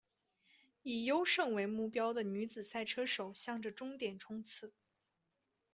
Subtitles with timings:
[0.81, 4.73] 以优胜为目标的女子赛车手向着终点冲刺！